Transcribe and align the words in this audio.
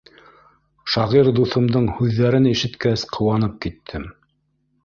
Шағир 0.93 1.29
дуҫымдың 1.39 1.85
һүҙҙәрен 1.99 2.47
ишеткәс, 2.53 3.07
ҡыуанып 3.19 3.61
киттем. 3.67 4.09